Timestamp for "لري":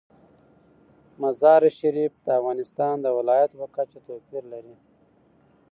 4.53-4.75